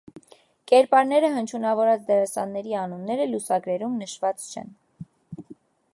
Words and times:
Կերպարները 0.71 1.29
հնչյունավորած 1.35 2.07
դերասանների 2.09 2.75
անունները 2.85 3.29
լուսագրերում 3.35 4.03
նշված 4.05 4.49
չեն։ 4.55 4.77